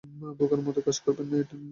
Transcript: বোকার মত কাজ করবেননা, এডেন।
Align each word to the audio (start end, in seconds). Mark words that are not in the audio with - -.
বোকার 0.37 0.59
মত 0.65 0.77
কাজ 0.85 0.97
করবেননা, 1.03 1.35
এডেন। 1.39 1.61